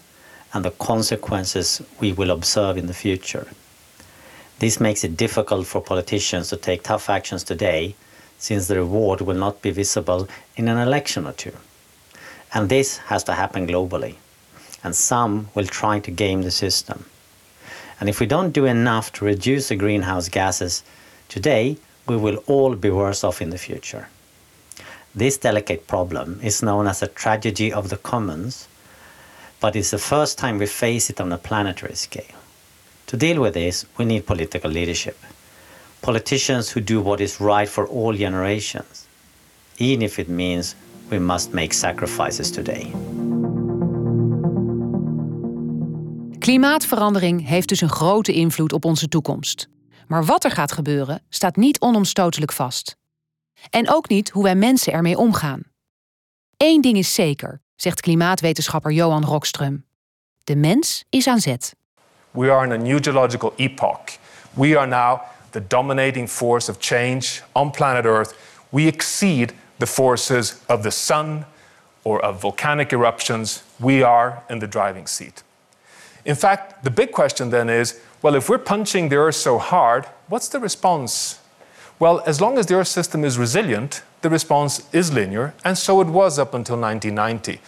and 0.53 0.65
the 0.65 0.71
consequences 0.71 1.81
we 1.99 2.11
will 2.11 2.31
observe 2.31 2.77
in 2.77 2.87
the 2.87 2.93
future. 2.93 3.47
This 4.59 4.79
makes 4.79 5.03
it 5.03 5.15
difficult 5.15 5.67
for 5.67 5.81
politicians 5.81 6.49
to 6.49 6.57
take 6.57 6.81
tough 6.81 7.09
actions 7.09 7.43
today, 7.43 7.95
since 8.39 8.67
the 8.67 8.75
reward 8.75 9.21
will 9.21 9.35
not 9.35 9.61
be 9.61 9.71
visible 9.71 10.27
in 10.55 10.67
an 10.67 10.77
election 10.77 11.27
or 11.27 11.33
two. 11.33 11.53
And 12.53 12.69
this 12.69 12.97
has 12.97 13.23
to 13.25 13.33
happen 13.33 13.67
globally. 13.67 14.15
And 14.83 14.95
some 14.95 15.49
will 15.53 15.65
try 15.65 15.99
to 15.99 16.11
game 16.11 16.41
the 16.41 16.51
system. 16.51 17.05
And 17.99 18.09
if 18.09 18.19
we 18.19 18.25
don't 18.25 18.51
do 18.51 18.65
enough 18.65 19.11
to 19.13 19.25
reduce 19.25 19.69
the 19.69 19.75
greenhouse 19.75 20.29
gases 20.29 20.83
today, 21.29 21.77
we 22.07 22.17
will 22.17 22.43
all 22.47 22.75
be 22.75 22.89
worse 22.89 23.23
off 23.27 23.41
in 23.41 23.49
the 23.49 23.57
future. 23.57 24.07
This 25.15 25.37
delicate 25.37 25.87
problem 25.87 26.39
is 26.43 26.61
known 26.61 26.87
as 26.87 27.01
a 27.01 27.07
tragedy 27.07 27.73
of 27.73 27.89
the 27.89 27.97
commons, 27.97 28.67
but 29.59 29.75
it's 29.75 29.89
the 29.89 29.97
first 29.97 30.37
time 30.37 30.57
we 30.57 30.67
face 30.67 31.09
it 31.09 31.19
on 31.19 31.31
a 31.31 31.37
planetary 31.37 31.95
scale. 31.95 32.37
To 33.07 33.17
deal 33.17 33.41
with 33.41 33.53
this, 33.53 33.85
we 33.97 34.05
need 34.05 34.25
political 34.25 34.71
leadership. 34.71 35.17
Politicians 36.01 36.69
who 36.69 36.81
do 36.81 37.01
what 37.01 37.19
is 37.19 37.39
right 37.39 37.69
for 37.69 37.87
all 37.87 38.13
generations, 38.13 39.07
even 39.77 40.01
if 40.01 40.19
it 40.19 40.29
means 40.29 40.75
we 41.09 41.19
must 41.19 41.53
make 41.53 41.73
sacrifices 41.73 42.51
today. 42.51 42.91
Klimaatverandering 46.39 47.47
heeft 47.47 47.67
dus 47.67 47.81
een 47.81 47.89
grote 47.89 48.33
invloed 48.33 48.73
op 48.73 48.85
onze 48.85 49.07
toekomst. 49.07 49.67
Maar 50.07 50.25
wat 50.25 50.43
er 50.43 50.51
gaat 50.51 50.71
gebeuren, 50.71 51.21
staat 51.29 51.55
niet 51.55 51.79
onomstotelijk 51.79 52.51
vast. 52.51 52.97
En 53.69 53.89
ook 53.89 54.09
niet 54.09 54.29
hoe 54.29 54.43
wij 54.43 54.55
mensen 54.55 54.93
ermee 54.93 55.17
omgaan. 55.17 55.61
Eén 56.57 56.81
ding 56.81 56.97
is 56.97 57.13
zeker, 57.13 57.61
zegt 57.75 58.01
klimaatwetenschapper 58.01 58.91
Johan 58.91 59.25
Rockström. 59.25 59.85
De 60.43 60.55
mens 60.55 61.05
is 61.09 61.27
aan 61.27 61.39
zet. 61.39 61.75
We 62.31 62.51
are 62.51 62.65
in 62.65 62.71
a 62.71 62.83
new 62.83 63.03
geological 63.03 63.53
epoch. 63.55 64.17
We 64.53 64.77
are 64.77 64.87
now 64.87 65.19
the 65.49 65.67
dominating 65.67 66.29
force 66.29 66.71
of 66.71 66.77
change 66.79 67.41
on 67.51 67.71
planet 67.71 68.05
Earth. 68.05 68.35
We 68.69 68.81
exceed 68.81 69.53
the 69.77 69.87
forces 69.87 70.55
of 70.67 70.81
the 70.81 70.89
sun 70.89 71.45
or 72.01 72.19
of 72.27 72.39
volcanic 72.39 72.91
eruptions. 72.91 73.63
We 73.75 74.05
are 74.05 74.41
in 74.47 74.59
the 74.59 74.67
driving 74.67 75.07
seat. 75.07 75.43
In 76.23 76.35
fact, 76.35 76.83
the 76.83 76.91
big 76.91 77.11
question 77.11 77.49
then 77.49 77.69
is 77.69 77.95
well, 78.21 78.35
if 78.35 78.49
we're 78.49 78.57
punching 78.57 79.09
the 79.09 79.15
Earth 79.15 79.35
so 79.35 79.57
hard, 79.57 80.05
what's 80.27 80.47
the 80.47 80.59
response? 80.59 81.39
Well, 81.99 82.21
as 82.25 82.41
long 82.41 82.57
as 82.57 82.65
the 82.65 82.75
Earth 82.75 82.87
system 82.87 83.23
is 83.23 83.37
resilient, 83.37 84.01
the 84.21 84.29
response 84.29 84.87
is 84.93 85.13
linear, 85.13 85.53
and 85.63 85.77
so 85.77 86.01
it 86.01 86.07
was 86.07 86.39
up 86.39 86.53
until 86.53 86.79
1990. 86.79 87.59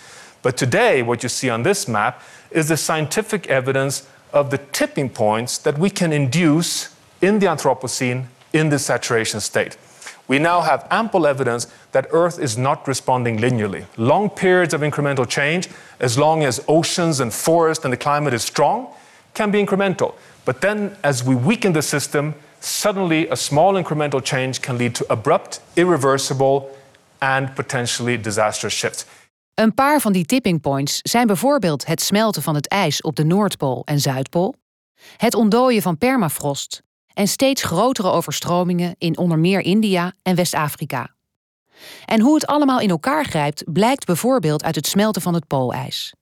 But 0.41 0.57
today, 0.57 1.01
what 1.01 1.23
you 1.23 1.29
see 1.29 1.49
on 1.49 1.63
this 1.63 1.87
map 1.87 2.21
is 2.51 2.69
the 2.69 2.77
scientific 2.77 3.47
evidence 3.47 4.07
of 4.33 4.49
the 4.49 4.57
tipping 4.57 5.09
points 5.09 5.57
that 5.59 5.77
we 5.77 5.89
can 5.89 6.13
induce 6.13 6.95
in 7.21 7.39
the 7.39 7.47
Anthropocene 7.47 8.25
in 8.53 8.69
the 8.69 8.79
saturation 8.79 9.39
state. 9.39 9.77
We 10.27 10.37
now 10.37 10.61
have 10.61 10.87
ample 10.91 11.25
evidence 11.25 11.67
that 11.91 12.07
Earth 12.11 12.39
is 12.39 12.57
not 12.57 12.87
responding 12.87 13.39
linearly. 13.39 13.85
Long 13.97 14.29
periods 14.29 14.73
of 14.73 14.81
incremental 14.81 15.27
change, 15.27 15.69
as 15.99 16.17
long 16.17 16.43
as 16.43 16.63
oceans 16.67 17.19
and 17.19 17.33
forests 17.33 17.83
and 17.83 17.91
the 17.91 17.97
climate 17.97 18.33
is 18.33 18.43
strong, 18.43 18.93
can 19.33 19.49
be 19.49 19.63
incremental. 19.63 20.13
But 20.49 20.61
then, 20.61 20.95
as 21.01 21.23
we 21.23 21.35
weaken 21.35 21.73
the 21.73 21.81
system, 21.81 22.33
suddenly 22.59 23.27
a 23.29 23.35
small 23.35 23.83
incremental 23.83 24.21
change 24.23 24.59
can 24.59 24.77
lead 24.77 24.95
to 24.95 25.05
abrupt, 25.07 25.61
irreversible, 25.73 26.69
and 27.17 27.53
potentially 27.53 28.21
disastrous 28.21 28.73
shifts. 28.73 29.05
Een 29.53 29.73
paar 29.73 29.99
van 29.99 30.11
die 30.11 30.25
tipping 30.25 30.61
points 30.61 30.99
zijn 31.01 31.27
bijvoorbeeld 31.27 31.85
het 31.85 32.01
smelten 32.01 32.41
van 32.41 32.55
het 32.55 32.67
ijs 32.67 33.01
op 33.01 33.15
de 33.15 33.23
Noordpool 33.23 33.81
en 33.85 33.99
Zuidpool, 33.99 34.55
het 35.17 35.33
ontdooien 35.33 35.81
van 35.81 35.97
permafrost 35.97 36.81
en 37.13 37.27
steeds 37.27 37.63
grotere 37.63 38.11
overstromingen 38.11 38.95
in 38.97 39.17
onder 39.17 39.39
meer 39.39 39.61
India 39.61 40.13
en 40.21 40.35
West-Afrika. 40.35 41.15
En 42.05 42.21
hoe 42.21 42.35
het 42.35 42.47
allemaal 42.47 42.79
in 42.79 42.89
elkaar 42.89 43.25
grijpt 43.25 43.63
blijkt 43.73 44.05
bijvoorbeeld 44.05 44.63
uit 44.63 44.75
het 44.75 44.87
smelten 44.87 45.21
van 45.21 45.33
het 45.33 45.47
poolijs. 45.47 46.13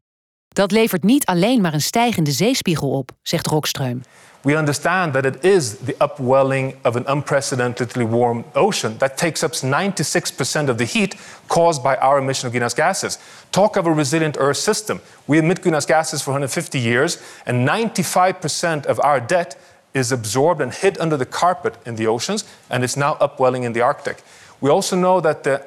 Dat 0.57 0.71
levert 0.71 1.03
niet 1.03 1.25
alleen 1.25 1.61
maar 1.61 1.73
een 1.73 1.81
stijgende 1.81 2.31
zeespiegel 2.31 2.89
op, 2.89 3.11
zegt 3.21 3.47
Rockström. 3.47 4.01
we 4.41 4.55
understand 4.55 5.13
that 5.13 5.25
it 5.25 5.43
is 5.43 5.75
the 5.85 5.95
upwelling 6.01 6.75
of 6.83 6.95
an 6.95 7.05
unprecedentedly 7.09 8.07
warm 8.07 8.45
ocean 8.53 8.97
that 8.97 9.17
takes 9.17 9.43
up 9.43 9.53
96% 9.53 10.69
of 10.69 10.75
the 10.75 10.85
heat 10.85 11.15
caused 11.47 11.81
by 11.81 11.95
our 11.99 12.17
emission 12.17 12.45
of 12.45 12.51
greenhouse 12.51 12.81
gases. 12.81 13.17
Talk 13.49 13.75
of 13.75 13.85
a 13.85 13.93
resilient 13.93 14.37
Earth 14.37 14.57
system. 14.57 14.99
We 15.25 15.37
emit 15.37 15.59
greenhouse 15.59 15.87
gases 15.87 16.21
for 16.21 16.31
150 16.31 16.79
years, 16.79 17.17
and 17.45 17.67
95% 17.67 18.85
of 18.85 18.99
our 18.99 19.27
debt 19.27 19.57
is 19.91 20.11
absorbed 20.11 20.61
and 20.61 20.73
hid 20.73 20.99
under 20.99 21.17
the 21.17 21.29
carpet 21.29 21.73
in 21.85 21.95
the 21.95 22.07
oceans, 22.07 22.43
and 22.67 22.83
it's 22.83 22.95
now 22.95 23.15
upwelling 23.19 23.63
in 23.63 23.73
the 23.73 23.81
Arctic. 23.81 24.17
We 24.59 24.69
also 24.69 24.95
know 24.95 25.21
that 25.21 25.43
the 25.43 25.61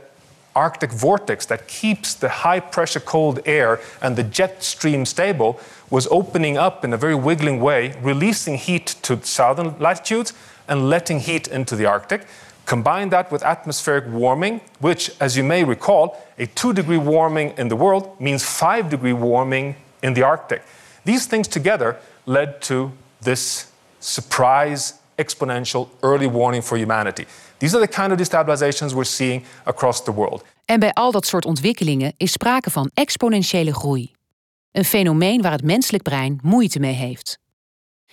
Arctic 0.54 0.90
vortex 0.90 1.46
that 1.46 1.68
keeps 1.68 2.14
the 2.14 2.28
high 2.28 2.60
pressure 2.60 3.00
cold 3.00 3.40
air 3.46 3.80
and 4.02 4.16
the 4.16 4.22
jet 4.22 4.62
stream 4.62 5.06
stable 5.06 5.60
was 5.90 6.08
opening 6.10 6.58
up 6.58 6.84
in 6.84 6.92
a 6.92 6.96
very 6.96 7.14
wiggling 7.14 7.60
way, 7.60 7.94
releasing 8.02 8.56
heat 8.56 8.96
to 9.02 9.22
southern 9.24 9.78
latitudes 9.78 10.32
and 10.68 10.88
letting 10.88 11.20
heat 11.20 11.48
into 11.48 11.76
the 11.76 11.86
Arctic. 11.86 12.26
Combine 12.66 13.08
that 13.10 13.32
with 13.32 13.42
atmospheric 13.42 14.06
warming, 14.08 14.60
which, 14.78 15.10
as 15.20 15.36
you 15.36 15.42
may 15.42 15.64
recall, 15.64 16.24
a 16.38 16.46
two 16.46 16.72
degree 16.72 16.98
warming 16.98 17.52
in 17.58 17.68
the 17.68 17.76
world 17.76 18.20
means 18.20 18.44
five 18.44 18.88
degree 18.90 19.12
warming 19.12 19.74
in 20.02 20.14
the 20.14 20.22
Arctic. 20.22 20.62
These 21.04 21.26
things 21.26 21.48
together 21.48 21.96
led 22.26 22.60
to 22.62 22.92
this 23.20 23.70
surprise 23.98 24.94
exponential 25.18 25.88
early 26.02 26.26
warning 26.26 26.62
for 26.62 26.76
humanity. 26.78 27.26
These 27.60 27.76
are 27.76 27.86
the 27.86 28.00
kind 28.00 28.12
of 28.12 28.18
destabilizations 28.18 28.94
we're 28.94 29.04
seeing 29.04 29.44
across 29.64 30.02
the 30.02 30.12
world. 30.12 30.44
En 30.64 30.80
bij 30.80 30.92
al 30.92 31.12
dat 31.12 31.26
soort 31.26 31.44
ontwikkelingen 31.44 32.14
is 32.16 32.32
sprake 32.32 32.70
van 32.70 32.90
exponentiële 32.94 33.74
groei. 33.74 34.12
Een 34.72 34.84
fenomeen 34.84 35.42
waar 35.42 35.52
het 35.52 35.64
menselijk 35.64 36.02
brein 36.02 36.38
moeite 36.42 36.78
mee 36.78 36.92
heeft. 36.92 37.38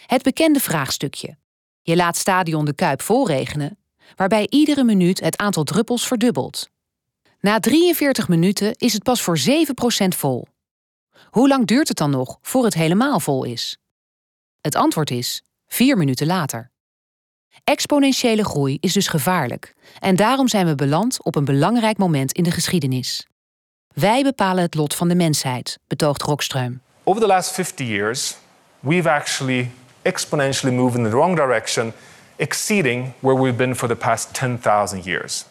Het 0.06 0.24
bekende 0.24 0.60
vraagstukje. 0.60 1.38
Je 1.82 1.96
laat 1.96 2.18
stadion 2.18 2.66
de 2.66 2.74
Kuip 2.74 3.02
volregenen, 3.02 3.78
waarbij 4.16 4.48
iedere 4.50 4.84
minuut 4.84 5.20
het 5.20 5.38
aantal 5.38 5.64
druppels 5.64 6.08
verdubbelt. 6.08 6.70
Na 7.40 7.60
43 7.60 8.28
minuten 8.28 8.74
is 8.76 8.94
het 8.94 9.04
pas 9.04 9.22
voor 9.22 9.40
7% 9.40 9.44
vol. 10.08 10.48
Hoe 11.30 11.48
lang 11.48 11.68
duurt 11.68 11.88
het 11.88 11.98
dan 11.98 12.10
nog 12.10 12.38
voor 12.42 12.64
het 12.64 12.74
helemaal 12.74 13.20
vol 13.20 13.44
is? 13.44 13.78
Het 14.62 14.76
antwoord 14.76 15.12
is 15.12 15.44
4 15.68 15.98
minuten 15.98 16.28
later. 16.28 16.72
Exponentiële 17.64 18.46
groei 18.46 18.78
is 18.80 18.94
dus 18.94 19.08
gevaarlijk 19.08 19.74
en 20.00 20.16
daarom 20.16 20.48
zijn 20.48 20.66
we 20.66 20.76
beland 20.76 21.24
op 21.24 21.36
een 21.36 21.46
belangrijk 21.46 21.98
moment 21.98 22.32
in 22.32 22.44
de 22.44 22.52
geschiedenis. 22.52 23.28
Wij 23.94 24.24
bepalen 24.24 24.64
het 24.64 24.76
lot 24.76 24.96
van 24.96 25.08
de 25.08 25.16
mensheid, 25.16 25.80
betoogt 25.88 26.24
Rockström. 26.24 26.82
Over 27.04 27.22
the 27.22 27.28
last 27.28 27.52
50 27.52 27.88
years, 27.88 28.38
we've 28.80 29.10
actually 29.10 29.72
exponentially 30.02 30.76
moved 30.76 30.98
in 30.98 31.04
the 31.04 31.10
wrong 31.10 31.36
direction, 31.36 31.94
exceeding 32.36 33.14
where 33.20 33.42
we've 33.42 33.58
been 33.58 33.76
for 33.76 33.88
the 33.88 33.96
past 33.96 34.34
10,000 34.34 35.04
years. 35.04 35.46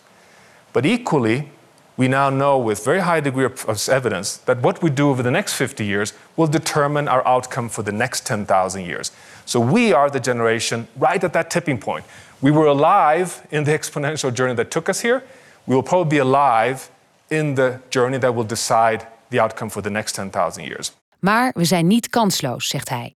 But 0.72 0.84
equally, 0.84 1.48
we 1.96 2.08
now 2.08 2.28
know 2.28 2.66
with 2.66 2.84
very 2.84 3.00
high 3.00 3.20
degree 3.20 3.44
of 3.44 3.88
evidence 3.88 4.36
that 4.44 4.60
what 4.60 4.82
we 4.82 4.90
do 4.90 5.08
over 5.08 5.22
the 5.22 5.30
next 5.30 5.54
50 5.54 5.84
years 5.84 6.12
will 6.36 6.50
determine 6.50 7.08
our 7.08 7.26
outcome 7.26 7.68
for 7.68 7.84
the 7.84 7.92
next 7.92 8.26
10,000 8.26 8.84
years. 8.84 9.10
So 9.46 9.72
we 9.72 9.94
are 9.94 10.10
the 10.10 10.20
generation 10.20 10.86
right 10.96 11.24
at 11.24 11.32
that 11.32 11.48
tipping 11.48 11.78
point. 11.78 12.04
We 12.38 12.50
were 12.50 12.66
alive 12.66 13.42
in 13.48 13.64
the 13.64 13.72
exponential 13.78 14.32
journey 14.32 14.54
that 14.54 14.70
took 14.70 14.88
us 14.88 15.02
here. 15.02 15.22
We 15.64 15.74
will 15.74 15.82
probably 15.82 16.18
be 16.18 16.22
alive 16.22 16.90
in 17.28 17.54
the 17.54 17.78
journey 17.88 18.18
that 18.18 18.34
will 18.34 18.46
decide 18.46 19.06
the 19.30 19.40
outcome 19.40 19.70
for 19.70 19.82
the 19.82 19.90
next 19.90 20.14
10,000 20.14 20.64
years. 20.64 20.92
Maar 21.18 21.52
we 21.54 21.64
zijn 21.64 21.86
niet 21.86 22.08
kansloos, 22.08 22.68
zegt 22.68 22.88
hij. 22.88 23.14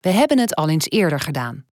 We 0.00 0.10
hebben 0.10 0.38
het 0.38 0.54
al 0.54 0.68
eens 0.68 0.90
eerder 0.90 1.20
gedaan. 1.20 1.66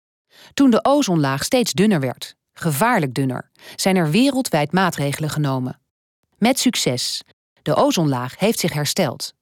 Toen 0.55 0.71
de 0.71 0.85
ozonlaag 0.85 1.45
steeds 1.45 1.73
dunner 1.73 2.01
werd, 2.01 2.37
gevaarlijk 2.53 3.15
dunner, 3.15 3.51
zijn 3.77 3.97
er 3.97 4.11
wereldwijd 4.11 4.73
maatregelen 4.73 5.31
genomen. 5.31 5.81
Met 6.39 6.59
succes. 6.59 7.23
De 7.63 7.75
ozonlaag 7.75 8.39
heeft 8.39 8.59
zich 8.59 8.73
hersteld. 8.73 9.35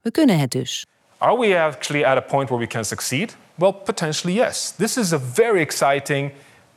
We 0.00 0.10
kunnen 0.10 0.38
het 0.38 0.50
dus. 0.50 0.86
Are 1.20 1.34
we 1.36 1.52
actually 1.54 2.04
at 2.04 2.16
a 2.16 2.22
point 2.22 2.50
where 2.50 2.60
we 2.60 2.68
can 2.68 2.84
succeed? 2.84 3.34
Well, 3.58 3.72
potentially 3.72 4.34
yes. 4.34 4.70
This 4.70 4.96
is 4.96 5.12
a 5.12 5.18
very 5.18 5.62
exciting 5.62 6.30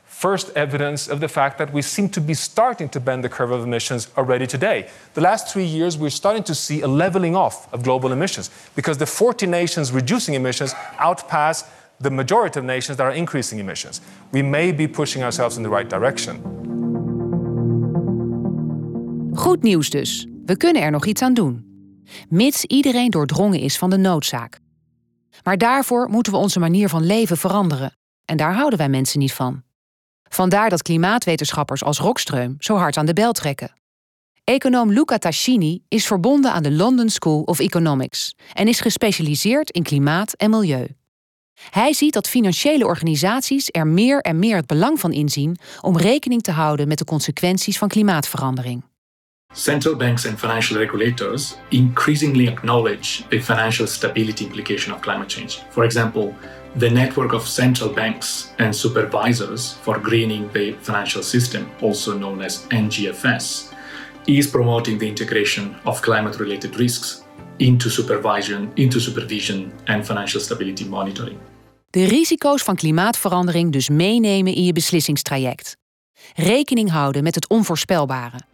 first 0.04 0.50
evidence 0.56 1.08
of 1.08 1.20
the 1.20 1.28
fact 1.28 1.58
that 1.58 1.72
we 1.72 1.80
seem 1.82 2.08
to 2.08 2.20
be 2.20 2.34
starting 2.34 2.88
to 2.88 3.00
bend 3.00 3.22
the 3.22 3.28
curve 3.28 3.52
of 3.52 3.62
emissions 3.62 4.08
already 4.16 4.46
today. 4.46 4.88
The 5.14 5.20
last 5.20 5.52
three 5.52 5.64
years, 5.64 5.96
we're 5.96 6.10
starting 6.10 6.42
to 6.44 6.54
see 6.54 6.80
a 6.82 6.88
leveling 6.88 7.36
off 7.36 7.72
of 7.72 7.82
global 7.82 8.10
emissions 8.10 8.50
because 8.74 8.98
the 8.98 9.06
40 9.06 9.46
nations 9.46 9.92
reducing 9.92 10.34
emissions 10.34 10.74
outpass 10.98 11.64
the 12.00 12.10
majority 12.10 12.58
of 12.58 12.64
nations 12.64 12.98
that 12.98 13.04
are 13.04 13.12
increasing 13.12 13.60
emissions. 13.60 14.00
We 14.32 14.42
may 14.42 14.72
be 14.72 14.88
pushing 14.88 15.22
ourselves 15.22 15.56
in 15.56 15.62
the 15.62 15.70
right 15.70 15.88
direction. 15.88 16.42
Goed 19.34 19.62
nieuws 19.62 19.90
dus. 19.90 20.26
We 20.46 20.56
kunnen 20.56 20.82
er 20.82 20.90
nog 20.90 21.06
iets 21.06 21.22
aan 21.22 21.34
doen. 21.34 21.71
Mits 22.28 22.64
iedereen 22.64 23.10
doordrongen 23.10 23.60
is 23.60 23.78
van 23.78 23.90
de 23.90 23.96
noodzaak. 23.96 24.60
Maar 25.42 25.58
daarvoor 25.58 26.08
moeten 26.08 26.32
we 26.32 26.38
onze 26.38 26.58
manier 26.58 26.88
van 26.88 27.06
leven 27.06 27.36
veranderen. 27.36 27.96
En 28.24 28.36
daar 28.36 28.54
houden 28.54 28.78
wij 28.78 28.88
mensen 28.88 29.18
niet 29.18 29.32
van. 29.32 29.62
Vandaar 30.28 30.70
dat 30.70 30.82
klimaatwetenschappers 30.82 31.84
als 31.84 31.98
Rockström 31.98 32.54
zo 32.58 32.76
hard 32.76 32.96
aan 32.96 33.06
de 33.06 33.12
bel 33.12 33.32
trekken. 33.32 33.72
Econoom 34.44 34.92
Luca 34.92 35.18
Tascini 35.18 35.82
is 35.88 36.06
verbonden 36.06 36.52
aan 36.52 36.62
de 36.62 36.72
London 36.72 37.08
School 37.08 37.42
of 37.42 37.58
Economics 37.58 38.34
en 38.52 38.68
is 38.68 38.80
gespecialiseerd 38.80 39.70
in 39.70 39.82
klimaat 39.82 40.32
en 40.32 40.50
milieu. 40.50 40.86
Hij 41.70 41.92
ziet 41.92 42.12
dat 42.12 42.28
financiële 42.28 42.86
organisaties 42.86 43.68
er 43.70 43.86
meer 43.86 44.20
en 44.20 44.38
meer 44.38 44.56
het 44.56 44.66
belang 44.66 45.00
van 45.00 45.12
inzien 45.12 45.58
om 45.80 45.96
rekening 45.96 46.42
te 46.42 46.50
houden 46.50 46.88
met 46.88 46.98
de 46.98 47.04
consequenties 47.04 47.78
van 47.78 47.88
klimaatverandering. 47.88 48.84
Central 49.54 49.94
banks 49.94 50.24
and 50.24 50.38
financial 50.38 50.78
regulators 50.78 51.58
increasingly 51.70 52.48
acknowledge 52.48 53.28
the 53.28 53.38
financial 53.38 53.86
stability 53.86 54.46
implication 54.46 54.94
of 54.94 55.02
climate 55.02 55.28
change. 55.28 55.60
For 55.70 55.84
example, 55.84 56.34
the 56.76 56.88
network 56.88 57.34
of 57.34 57.46
central 57.46 57.90
banks 57.90 58.54
and 58.58 58.74
supervisors 58.74 59.72
for 59.82 59.98
greening 59.98 60.50
the 60.52 60.74
financial 60.80 61.22
system, 61.22 61.70
also 61.82 62.18
known 62.18 62.40
as 62.40 62.66
NGFS, 62.70 63.74
is 64.26 64.50
promoting 64.50 64.98
the 64.98 65.06
integration 65.06 65.76
of 65.84 66.00
climate 66.00 66.38
related 66.38 66.76
risks 66.76 67.22
into 67.58 67.90
supervision, 67.90 68.70
into 68.74 69.00
supervision 69.00 69.72
and 69.84 70.06
financial 70.06 70.40
stability 70.40 70.84
monitoring. 70.84 71.38
De 71.90 72.04
risico's 72.04 72.62
van 72.62 72.76
klimaatverandering 72.76 73.72
dus 73.72 73.88
meenemen 73.88 74.54
in 74.54 74.64
je 74.64 74.72
beslissingstraject. 74.72 75.76
Rekening 76.34 76.90
houden 76.90 77.22
met 77.22 77.34
het 77.34 77.48
onvoorspelbare. 77.48 78.50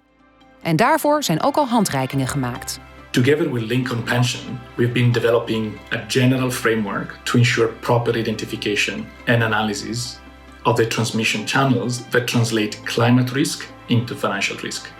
En 0.63 0.77
daarvoor 0.77 1.23
zijn 1.23 1.43
ook 1.43 1.57
al 1.57 1.67
handreikingen 1.67 2.27
gemaakt. 2.27 2.81
Together 3.11 3.53
with 3.53 3.63
Lincoln 3.63 4.03
Pension, 4.03 4.59
we've 4.77 4.93
been 4.93 5.13
developing 5.13 5.79
a 5.93 6.05
general 6.09 6.51
framework 6.51 7.19
to 7.23 7.39
ensure 7.39 7.69
proper 7.69 8.17
identification 8.17 9.07
and 9.27 9.43
analysis 9.43 10.19
of 10.63 10.77
the 10.77 10.87
transmission 10.87 11.47
channels 11.47 12.09
that 12.09 12.27
translate 12.27 12.83
climate 12.83 13.33
risk 13.33 13.67
into 13.87 14.15
financial 14.15 14.57
risk. 14.57 14.93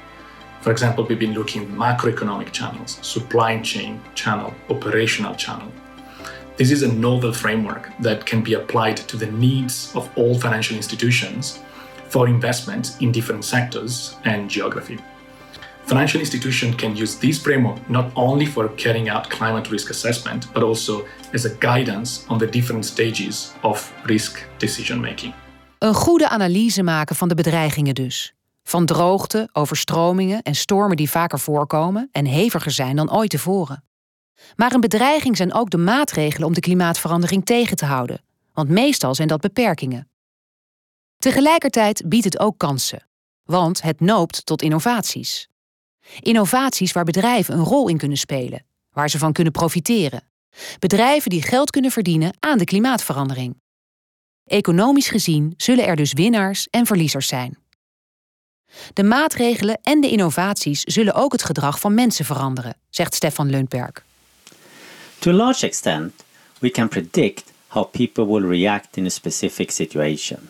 For 0.61 0.73
example, 0.73 1.05
we've 1.05 1.19
been 1.19 1.35
looking 1.35 1.63
at 1.63 1.69
macroeconomic 1.69 2.53
channels, 2.53 2.99
supply 3.03 3.61
chain 3.61 4.01
channel, 4.15 4.53
operational 4.69 5.35
channel. 5.35 5.71
This 6.57 6.71
is 6.71 6.83
a 6.83 6.93
novel 6.93 7.33
framework 7.33 7.91
that 8.01 8.27
can 8.27 8.43
be 8.43 8.55
applied 8.55 8.97
to 8.97 9.17
the 9.17 9.31
needs 9.31 9.93
of 9.95 10.11
all 10.17 10.35
financial 10.35 10.77
institutions 10.77 11.61
for 12.09 12.27
investment 12.27 12.97
in 13.01 13.13
different 13.13 13.45
sectors 13.45 14.17
and 14.25 14.51
geography. 14.51 14.99
Financial 15.89 16.21
institutions 16.21 16.75
can 16.75 16.97
use 16.97 17.19
this 17.19 17.39
framework 17.39 17.89
not 17.89 18.15
only 18.15 18.47
for 18.47 18.75
carrying 18.75 19.11
out 19.11 19.27
climate 19.27 19.71
risk 19.71 19.91
assessment, 19.91 20.53
but 20.53 20.63
also 20.63 21.07
as 21.33 21.47
a 21.47 21.51
guidance 21.59 22.27
on 22.27 22.39
the 22.39 22.49
different 22.49 22.87
stages 22.87 23.53
of 23.63 23.93
risk 24.03 24.49
decision 24.57 25.01
making. 25.01 25.35
Een 25.79 25.95
goede 25.95 26.29
analyse 26.29 26.83
maken 26.83 27.17
van 27.17 27.29
de 27.29 27.35
bedreigingen 27.35 27.95
dus. 27.95 28.35
Van 28.63 28.87
droogte, 28.87 29.49
overstromingen 29.53 30.43
en 30.43 30.55
stormen 30.55 30.97
die 30.97 31.11
vaker 31.11 31.39
voorkomen 31.39 32.09
en 32.13 32.27
heviger 32.27 32.71
zijn 32.71 32.97
dan 32.97 33.13
ooit 33.13 33.31
tevoren. 33.31 33.85
Maar 34.57 34.73
een 34.73 34.81
bedreiging 34.81 35.37
zijn 35.37 35.55
ook 35.55 35.71
de 35.71 35.79
maatregelen 35.79 36.47
om 36.47 36.55
de 36.55 36.61
klimaatverandering 36.61 37.45
tegen 37.45 37.77
te 37.77 37.85
houden, 37.85 38.23
want 38.53 38.69
meestal 38.69 39.15
zijn 39.15 39.29
dat 39.29 39.41
beperkingen. 39.41 40.09
Tegelijkertijd 41.19 42.03
biedt 42.07 42.25
het 42.25 42.39
ook 42.39 42.59
kansen, 42.59 43.07
want 43.45 43.83
het 43.83 44.01
noopt 44.01 44.47
tot 44.47 44.63
innovaties. 44.63 45.49
Innovaties 46.21 46.93
waar 46.93 47.05
bedrijven 47.05 47.55
een 47.55 47.65
rol 47.65 47.89
in 47.89 47.99
kunnen 47.99 48.19
spelen, 48.19 48.65
waar 48.91 49.11
ze 49.11 49.19
van 49.19 49.33
kunnen 49.33 49.53
profiteren. 49.53 50.23
Bedrijven 50.79 51.31
die 51.31 51.43
geld 51.43 51.71
kunnen 51.71 51.91
verdienen 51.91 52.37
aan 52.41 52.59
de 52.59 52.65
klimaatverandering. 52.65 53.61
Economisch 54.45 55.09
gezien 55.09 55.55
zullen 55.57 55.87
er 55.87 55.97
dus 55.97 56.13
winnaars 56.13 56.69
en 56.71 56.87
verliezers 56.87 57.27
zijn. 57.27 57.59
De 58.93 59.03
maatregelen 59.03 59.79
en 59.83 60.01
de 60.01 60.11
innovaties 60.11 60.83
zullen 60.83 61.15
ook 61.15 61.33
het 61.33 61.45
gedrag 61.45 61.81
van 61.81 61.95
mensen 61.95 62.25
veranderen, 62.25 62.77
zegt 62.91 63.15
Stefan 63.15 63.51
Lundberg. 63.51 64.05
To 65.19 65.31
a 65.31 65.35
large 65.35 65.67
extent, 65.67 66.13
we 66.59 66.71
can 66.71 66.89
predict 66.89 67.53
how 67.67 67.91
people 67.91 68.27
will 68.27 68.49
react 68.49 68.97
in 68.97 69.07
a 69.07 69.09
specific 69.09 69.71
situation. 69.71 70.49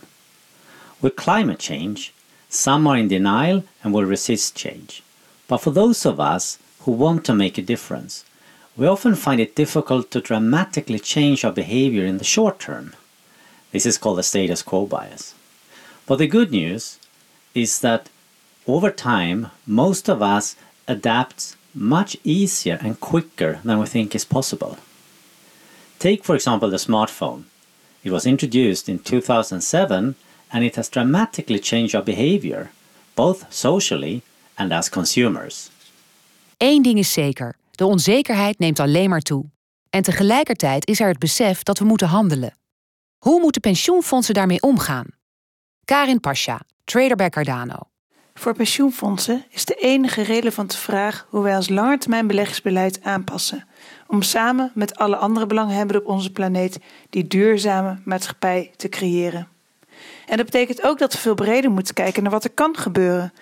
With 0.99 1.15
climate 1.15 1.63
change, 1.63 2.11
some 2.49 2.89
are 2.89 2.99
in 2.99 3.09
denial 3.09 3.65
and 3.83 3.95
will 3.95 4.07
resist 4.09 4.59
change. 4.59 5.03
But 5.49 5.59
for 5.59 5.71
those 5.71 6.07
of 6.07 6.21
us 6.21 6.59
who 6.81 6.93
want 6.93 7.25
to 7.25 7.35
make 7.35 7.59
a 7.59 7.63
difference, 7.63 8.25
we 8.77 8.87
often 8.87 9.17
find 9.17 9.41
it 9.41 9.57
difficult 9.57 10.11
to 10.13 10.21
dramatically 10.21 11.01
change 11.01 11.45
our 11.45 11.53
behavior 11.53 12.07
in 12.07 12.19
the 12.19 12.25
short 12.25 12.61
term. 12.61 12.95
This 13.73 13.87
is 13.87 13.99
called 13.99 14.19
the 14.19 14.23
status 14.23 14.63
quo 14.63 14.87
bias. 14.87 15.35
But 16.07 16.19
the 16.19 16.27
good 16.27 16.53
news 16.53 16.99
is 17.55 17.81
that 17.81 18.09
over 18.67 18.91
time, 18.91 19.51
most 19.67 20.09
of 20.09 20.23
us 20.23 20.55
adapt 20.87 21.57
much 21.75 22.17
easier 22.23 22.79
and 22.83 23.01
quicker 23.01 23.61
than 23.65 23.79
we 23.79 23.87
think 23.87 24.15
is 24.15 24.25
possible. 24.25 24.79
Take, 25.99 26.25
for 26.25 26.35
example, 26.35 26.71
the 26.71 26.77
smartphone. 26.77 27.45
It 28.05 28.11
was 28.11 28.27
introduced 28.27 28.89
in 28.89 29.01
2007 29.01 30.15
and 30.53 30.65
it 30.65 30.77
has 30.77 30.89
dramatically 30.89 31.59
changed 31.59 31.95
our 31.95 32.03
behavior, 32.03 32.71
both 33.17 33.53
socially 33.53 34.23
and 34.59 34.73
as 34.73 34.89
consumers. 34.89 35.71
Eén 36.57 36.83
ding 36.83 36.99
is 36.99 37.13
zeker: 37.13 37.57
de 37.71 37.87
onzekerheid 37.87 38.59
neemt 38.59 38.81
alleen 38.81 39.11
maar 39.11 39.21
toe. 39.21 39.45
En 39.91 40.03
tegelijkertijd 40.03 40.87
is 40.87 41.01
er 41.01 41.09
het 41.09 41.19
besef 41.19 41.63
dat 41.63 41.79
we 41.79 41.85
moeten 41.85 42.09
handelen. 42.09 42.57
Hoe 43.19 43.41
moeten 43.41 43.61
pensioenfondsen 43.61 44.35
daarmee 44.35 44.63
omgaan? 44.63 45.07
Karin 45.85 46.21
Pasha, 46.21 46.61
trader 46.85 47.17
bij 47.17 47.31
Cardano. 47.31 47.79
Voor 48.35 48.55
pensioenfondsen 48.55 49.45
is 49.51 49.65
de 49.65 49.75
enige 49.75 50.23
relevante 50.23 50.77
vraag 50.77 51.27
hoe 51.29 51.43
wij 51.43 51.57
als 51.57 51.69
langetermijnbeleggingsbeleid 51.69 53.03
aanpassen 53.03 53.67
om 54.07 54.23
samen 54.23 54.71
met 54.75 54.97
alle 54.97 55.17
andere 55.17 55.47
belanghebbenden 55.47 56.03
op 56.03 56.09
onze 56.09 56.33
planeet 56.33 56.79
die 57.11 57.27
duurzame 57.27 57.99
maatschappij 58.05 58.73
te 58.77 58.89
creëren. 58.89 59.49
En 60.27 60.37
dat 60.37 60.47
betekent 60.47 60.83
ook 60.83 60.99
dat 60.99 61.13
we 61.13 61.19
veel 61.19 61.35
breder 61.35 61.71
moeten 61.71 61.95
kijken 61.95 62.23
naar 62.23 62.33
wat 62.33 62.45
er 62.45 62.51
kan 62.51 62.77
gebeuren. 62.77 63.33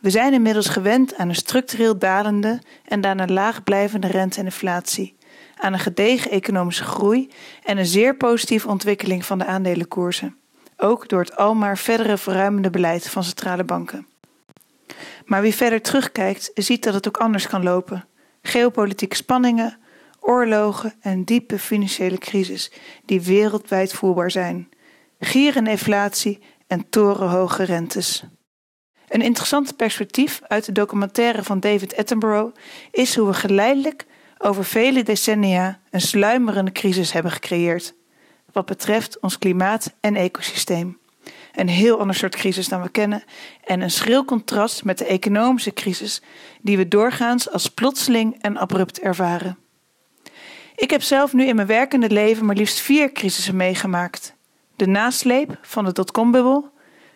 We 0.00 0.10
zijn 0.10 0.32
inmiddels 0.32 0.68
gewend 0.68 1.16
aan 1.16 1.28
een 1.28 1.34
structureel 1.34 1.98
dalende 1.98 2.60
en 2.84 3.00
daarna 3.00 3.26
laag 3.26 3.62
blijvende 3.64 4.06
rente 4.06 4.38
en 4.38 4.44
inflatie, 4.44 5.16
aan 5.56 5.72
een 5.72 5.78
gedegen 5.78 6.30
economische 6.30 6.84
groei 6.84 7.30
en 7.64 7.78
een 7.78 7.86
zeer 7.86 8.16
positieve 8.16 8.68
ontwikkeling 8.68 9.24
van 9.24 9.38
de 9.38 9.44
aandelenkoersen, 9.44 10.36
ook 10.76 11.08
door 11.08 11.20
het 11.20 11.36
almaar 11.36 11.78
verdere 11.78 12.16
verruimende 12.16 12.70
beleid 12.70 13.08
van 13.08 13.24
centrale 13.24 13.64
banken. 13.64 14.06
Maar 15.24 15.42
wie 15.42 15.54
verder 15.54 15.82
terugkijkt, 15.82 16.50
ziet 16.54 16.82
dat 16.82 16.94
het 16.94 17.08
ook 17.08 17.16
anders 17.16 17.46
kan 17.46 17.62
lopen. 17.62 18.04
Geopolitieke 18.42 19.16
spanningen, 19.16 19.78
oorlogen 20.20 20.94
en 21.00 21.24
diepe 21.24 21.58
financiële 21.58 22.18
crisis 22.18 22.72
die 23.04 23.20
wereldwijd 23.20 23.92
voelbaar 23.92 24.30
zijn, 24.30 24.68
gierende 25.18 25.70
inflatie 25.70 26.38
en 26.66 26.88
torenhoge 26.90 27.62
rentes. 27.62 28.24
Een 29.10 29.22
interessant 29.22 29.76
perspectief 29.76 30.40
uit 30.48 30.64
de 30.64 30.72
documentaire 30.72 31.42
van 31.42 31.60
David 31.60 31.96
Attenborough 31.96 32.56
is 32.90 33.16
hoe 33.16 33.26
we 33.26 33.34
geleidelijk 33.34 34.06
over 34.38 34.64
vele 34.64 35.02
decennia 35.02 35.80
een 35.90 36.00
sluimerende 36.00 36.72
crisis 36.72 37.12
hebben 37.12 37.32
gecreëerd 37.32 37.94
wat 38.52 38.66
betreft 38.66 39.20
ons 39.20 39.38
klimaat 39.38 39.94
en 40.00 40.16
ecosysteem. 40.16 40.98
Een 41.54 41.68
heel 41.68 41.98
ander 41.98 42.16
soort 42.16 42.36
crisis 42.36 42.68
dan 42.68 42.82
we 42.82 42.88
kennen 42.88 43.24
en 43.64 43.80
een 43.80 43.90
schril 43.90 44.24
contrast 44.24 44.84
met 44.84 44.98
de 44.98 45.04
economische 45.04 45.72
crisis 45.72 46.22
die 46.60 46.76
we 46.76 46.88
doorgaans 46.88 47.50
als 47.50 47.68
plotseling 47.68 48.42
en 48.42 48.56
abrupt 48.56 49.00
ervaren. 49.00 49.58
Ik 50.76 50.90
heb 50.90 51.02
zelf 51.02 51.32
nu 51.32 51.44
in 51.44 51.54
mijn 51.54 51.66
werkende 51.66 52.10
leven 52.10 52.46
maar 52.46 52.56
liefst 52.56 52.80
vier 52.80 53.12
crisissen 53.12 53.56
meegemaakt. 53.56 54.34
De 54.76 54.86
nasleep 54.86 55.58
van 55.62 55.84
de 55.84 55.92
dotcom-bubbel, 55.92 56.70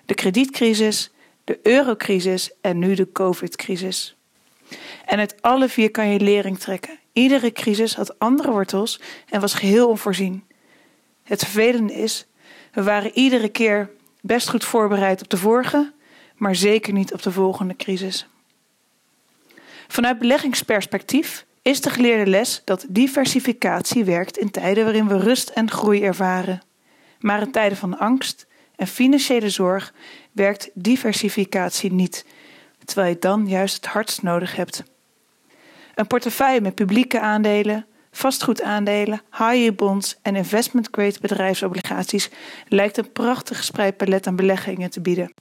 de 0.05 0.15
kredietcrisis, 0.15 1.13
de 1.45 1.59
eurocrisis 1.63 2.51
en 2.61 2.79
nu 2.79 2.95
de 2.95 3.13
covid-crisis. 3.13 4.17
En 5.05 5.19
uit 5.19 5.43
alle 5.43 5.69
vier 5.69 5.91
kan 5.91 6.09
je 6.09 6.21
lering 6.21 6.59
trekken. 6.59 6.99
Iedere 7.13 7.53
crisis 7.53 7.95
had 7.95 8.19
andere 8.19 8.51
wortels 8.51 9.01
en 9.29 9.41
was 9.41 9.55
geheel 9.55 9.89
onvoorzien. 9.89 10.45
Het 11.23 11.41
vervelende 11.41 11.95
is, 11.95 12.27
we 12.73 12.83
waren 12.83 13.11
iedere 13.15 13.49
keer 13.49 13.91
best 14.21 14.49
goed 14.49 14.65
voorbereid 14.65 15.23
op 15.23 15.29
de 15.29 15.37
vorige, 15.37 15.93
maar 16.37 16.55
zeker 16.55 16.93
niet 16.93 17.13
op 17.13 17.23
de 17.23 17.33
volgende 17.33 17.77
crisis. 17.77 18.27
Vanuit 19.89 20.19
beleggingsperspectief 20.19 21.47
is 21.63 21.81
de 21.81 21.91
geleerde 21.91 22.31
les 22.31 22.63
dat 22.65 22.87
diversificatie 22.89 24.05
werkt 24.05 24.39
in 24.39 24.51
tijden 24.51 24.85
waarin 24.85 25.09
we 25.09 25.19
rust 25.19 25.49
en 25.49 25.71
groei 25.71 26.03
ervaren. 26.03 26.63
Maar 27.19 27.43
in 27.43 27.51
tijden 27.51 27.79
van 27.79 27.99
angst 27.99 28.47
en 28.77 28.87
financiële 28.87 29.51
zorg 29.51 29.93
werkt 30.33 30.71
diversificatie 30.75 31.93
niet, 31.93 32.27
terwijl 32.85 33.09
je 33.09 33.19
dan 33.19 33.49
juist 33.49 33.75
het 33.75 33.87
hardst 33.87 34.23
nodig 34.23 34.57
hebt. 34.57 34.83
Een 35.95 36.07
portefeuille 36.07 36.61
met 36.61 36.75
publieke 36.75 37.21
aandelen, 37.21 37.87
vastgoedaandelen, 38.11 39.23
high-yield 39.31 39.77
bonds 39.77 40.19
en 40.23 40.37
investment-grade 40.37 41.21
bedrijfsobligaties 41.21 42.31
lijkt 42.69 42.97
een 42.97 43.13
prachtig 43.13 43.57
gespreid 43.57 43.97
palet 43.97 44.27
aan 44.27 44.37
beleggingen 44.37 44.91
te 44.91 45.01
bieden. 45.01 45.33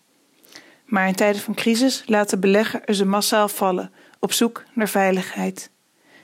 Maar 0.86 1.08
in 1.08 1.16
tijden 1.16 1.42
van 1.42 1.54
crisis 1.54 2.04
laat 2.06 2.30
de 2.30 2.38
belegger 2.38 2.96
ze 2.96 3.06
massaal 3.06 3.48
vallen, 3.48 3.92
op 4.20 4.32
zoek 4.32 4.64
naar 4.74 4.90
veiligheid. 4.90 5.72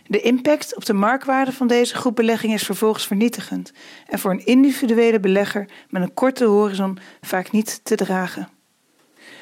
De 0.09 0.21
impact 0.21 0.75
op 0.75 0.85
de 0.85 0.93
marktwaarde 0.93 1.51
van 1.51 1.67
deze 1.67 1.95
groep 1.95 2.15
beleggingen 2.15 2.55
is 2.55 2.63
vervolgens 2.63 3.07
vernietigend 3.07 3.71
en 4.07 4.19
voor 4.19 4.31
een 4.31 4.45
individuele 4.45 5.19
belegger 5.19 5.69
met 5.89 6.01
een 6.01 6.13
korte 6.13 6.45
horizon 6.45 6.99
vaak 7.21 7.51
niet 7.51 7.79
te 7.83 7.95
dragen. 7.95 8.49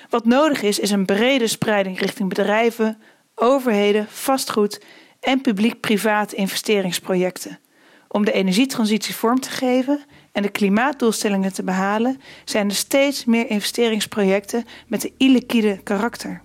Wat 0.09 0.25
nodig 0.25 0.61
is, 0.61 0.79
is 0.79 0.91
een 0.91 1.05
brede 1.05 1.47
spreiding 1.47 1.99
richting 1.99 2.29
bedrijven, 2.29 3.01
overheden, 3.35 4.07
vastgoed 4.09 4.83
en 5.19 5.41
publiek-private 5.41 6.35
investeringsprojecten. 6.35 7.59
Om 8.07 8.25
de 8.25 8.31
energietransitie 8.31 9.15
vorm 9.15 9.39
te 9.39 9.49
geven 9.49 9.99
en 10.31 10.41
de 10.41 10.49
klimaatdoelstellingen 10.49 11.53
te 11.53 11.63
behalen, 11.63 12.21
zijn 12.45 12.69
er 12.69 12.75
steeds 12.75 13.25
meer 13.25 13.49
investeringsprojecten 13.49 14.65
met 14.87 15.03
een 15.03 15.13
illiquide 15.17 15.79
karakter. 15.83 16.41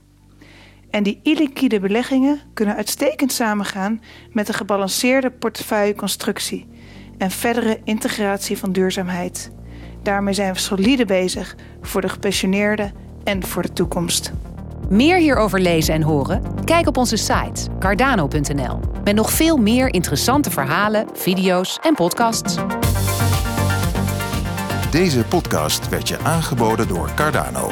En 0.93 1.03
die 1.03 1.21
illiquide 1.23 1.81
beleggingen 1.81 2.41
kunnen 2.55 2.77
uitstekend 2.77 3.33
samengaan 3.33 4.03
met 4.31 4.49
een 4.49 4.55
gebalanceerde 4.55 5.31
portefeuilleconstructie 5.31 6.67
en 7.19 7.31
verdere 7.31 7.81
integratie 7.85 8.59
van 8.59 8.73
duurzaamheid. 8.73 9.51
Daarmee 10.03 10.35
zijn 10.35 10.53
we 10.53 10.59
solide 10.59 11.05
bezig 11.05 11.57
voor 11.81 12.01
de 12.01 12.09
gepensioneerden 12.09 12.93
en 13.25 13.47
voor 13.47 13.63
de 13.63 13.73
toekomst. 13.73 14.33
Meer 14.89 15.17
hierover 15.17 15.61
lezen 15.61 15.95
en 15.95 16.03
horen? 16.03 16.65
Kijk 16.65 16.89
op 16.89 16.97
onze 16.97 17.17
site 17.17 17.69
cardano.nl 17.79 18.81
met 19.05 19.15
nog 19.15 19.33
veel 19.33 19.57
meer 19.57 19.95
interessante 19.95 20.51
verhalen, 20.51 21.07
video's 21.13 21.79
en 21.83 21.95
podcasts. 21.95 22.57
Deze 24.91 25.25
podcast 25.25 25.89
werd 25.89 26.09
je 26.09 26.19
aangeboden 26.19 26.89
door 26.89 27.11
Cardano. 27.15 27.71